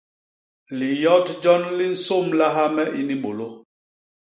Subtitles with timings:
[0.77, 3.49] Liyot jon li nsômlaha me ini bôlô.